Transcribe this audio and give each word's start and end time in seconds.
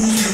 Ooh. 0.00 0.33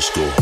School. 0.00 0.39